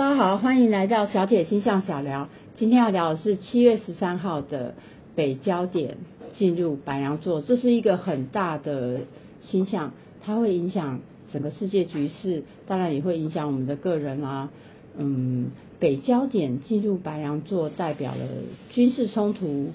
[0.00, 2.30] 大家好，欢迎来到小铁星象小聊。
[2.56, 4.74] 今天要聊的是七月十三号的
[5.14, 5.98] 北焦点
[6.32, 9.00] 进入白羊座，这是一个很大的
[9.42, 9.92] 星象，
[10.22, 11.00] 它会影响
[11.30, 14.48] 整个世界局势，当然也会影响我们的个人啊。
[14.96, 18.24] 嗯，北焦点进入白羊座，代表了
[18.70, 19.68] 军事冲突，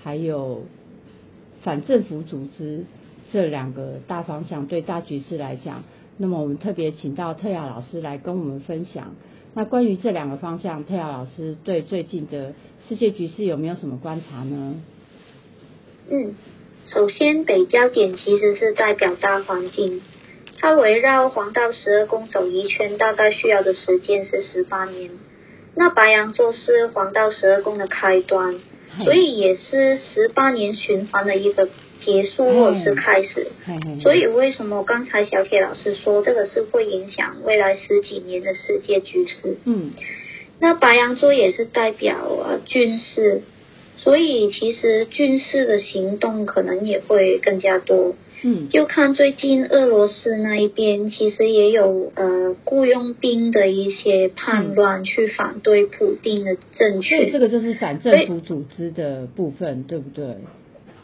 [0.00, 0.62] 还有
[1.62, 2.84] 反政府组织
[3.32, 5.82] 这两个大方向，对大局势来讲。
[6.18, 9.16] 那么我们特别请到特雅老师来跟我们分享。
[9.58, 12.52] 那关于这两个方向，特雅老师对最近的
[12.86, 14.74] 世界局势有没有什么观察呢？
[16.10, 16.34] 嗯，
[16.84, 20.02] 首先北焦点其实是代表大环境，
[20.58, 25.10] 它围绕黄道十二宫走一圈，大概需要的时间是十八年。
[25.74, 28.56] 那白羊座是黄道十二宫的开端，
[29.04, 31.68] 所以也是十八年循环的一个。
[32.04, 33.48] 结束或者是开始，
[34.00, 39.56] 所以为什么刚才小铁老师说这个是会影响未来十几年的世界局势？
[39.64, 39.90] 嗯，
[40.60, 43.40] 那白羊座也是代表啊军事，
[43.96, 48.14] 所以其实军事的行动可能也会更加多。
[48.42, 57.18] 嗯，就看最近俄罗斯那一边，其实也有呃雇佣兵的一些叛乱，去反对普丁的政权。
[57.18, 60.36] 所以这个就是反政府组织的部分，对不对？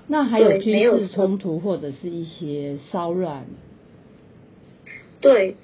[0.09, 3.47] 那还有军事冲突或者是一些骚乱，
[5.21, 5.55] 对，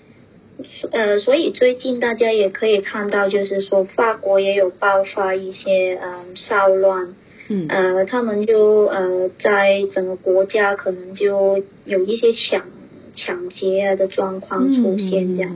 [0.93, 7.15] 呃，所以最近大家也可以看到，就是说法国也有爆发一些嗯骚乱，
[7.49, 12.67] 嗯，呃，他们就呃在整个国家可能就有一些抢
[13.15, 15.55] 抢劫啊的状况出现这样。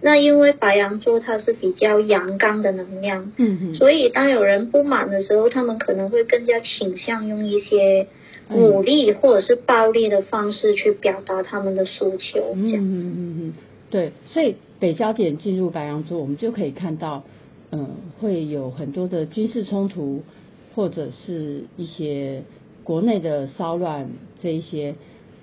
[0.00, 8.06] 那因为白羊座它是比较阳刚的能量，嗯所以当有人不满的时候，他们可能会更加倾向用一些
[8.50, 12.52] 武力或者是暴力的方式去表达他们的诉求。
[12.54, 13.52] 嗯嗯嗯嗯，
[13.90, 17.24] 对，所以北焦点进入白羊座，我们就可以看到，
[17.72, 20.22] 嗯，会有很多的军事冲突，
[20.78, 22.44] 或者是一些
[22.84, 24.10] 国内的骚乱
[24.40, 24.94] 这一些。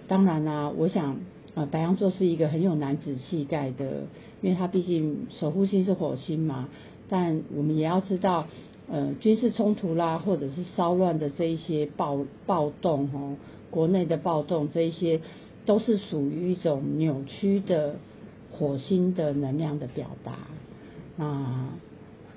[0.08, 1.18] 当然啦，我想。
[1.56, 4.08] 啊，白羊座是一个很有男子气概的，
[4.42, 6.68] 因为他毕竟守护星是火星嘛。
[7.08, 8.48] 但我们也要知道，
[8.92, 13.38] 呃，军事冲突啦，或者是骚乱的这一些暴暴动哦，
[13.72, 15.22] 国内的暴动这一些，
[15.66, 17.96] 都是属于一种扭曲的
[18.52, 20.34] 火星的能量的表达。
[21.16, 21.70] 那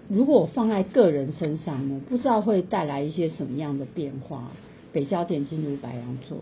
[0.08, 4.50] 如果放在个人身上呢，不知道会带来一些什么样的变化？
[4.92, 6.38] 北焦点进入白羊座。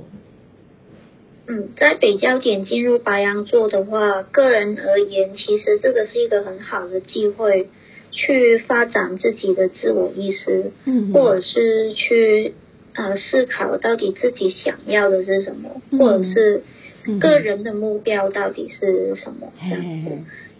[1.48, 7.68] 嗯，在北焦点进入白羊座的话，个人而言，其实这个是一个很好的机会，
[8.12, 12.54] 去发展自己的自我意识，嗯，或者是去
[12.94, 16.62] 呃思考到底自己想要的是什么，或者是
[17.20, 20.10] 个人的目标到底是什么这样子，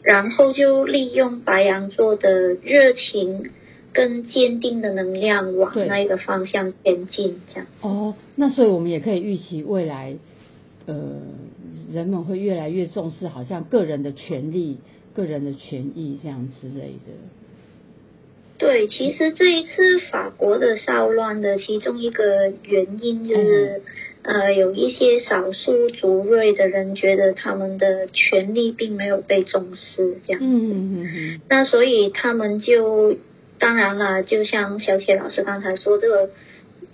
[0.06, 3.50] 然后就利用白羊座的热情
[3.92, 7.66] 跟坚定的能量往那一个方向前进，这样。
[7.80, 10.16] 哦，那所以我们也可以预期未来。
[10.86, 10.94] 呃，
[11.92, 14.78] 人们会越来越重视，好像个人的权利、
[15.16, 17.10] 个人的权益这样之类的。
[18.58, 23.82] 对，其实这一次法国的骚乱的其中一个原因就是，
[24.26, 30.42] 呃，有一些少数族裔的人觉得他们的权利并没有被重视，这样。
[30.42, 31.40] 嗯嗯嗯。
[31.48, 33.16] 那所以他们就，
[33.58, 36.30] 当然了，就像小铁老师刚才说，这个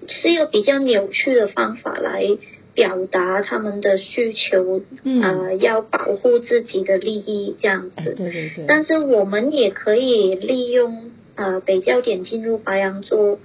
[0.06, 2.36] 是一个比较扭曲的方法来。
[2.74, 8.14] 表达他们的需求，呃，要保护自己的利益这样子。
[8.16, 8.64] 对对对。
[8.66, 13.38] 但是我们也可以利用呃北焦点进入白羊座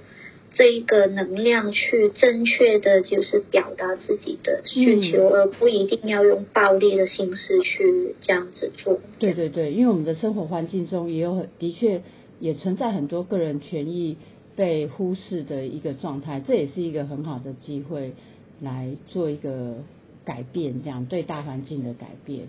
[0.58, 8.98] 这一个能量去正确的就是表达自己的需求，而不一定要用暴力的形式去这样子做。
[9.20, 12.02] 对对对，因为我们的生活环境中也有很的确
[12.40, 14.16] 也存在很多个人权益
[14.56, 18.12] 被忽视的一个状态，这也是一个很好的机会。
[18.60, 19.76] 来做一个
[20.24, 22.48] 改变，这样对大环境的改变。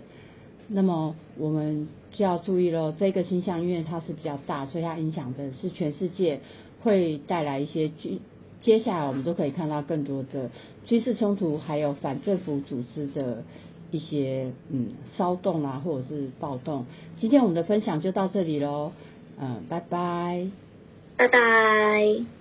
[0.66, 6.40] 那么我们就要注意喽，这个星象因为它是比较大，所以它影响的是全世界，
[6.82, 8.20] 会带来一些军。
[8.60, 10.50] 接下来我们都可以看到更多的
[10.84, 13.42] 军事冲突，还有反政府组织的
[13.90, 16.84] 一些嗯骚动啊，或者是暴动。
[17.16, 18.92] 今天我们的分享就到这里喽，
[19.38, 20.48] 嗯，拜拜，
[21.16, 22.39] 拜拜。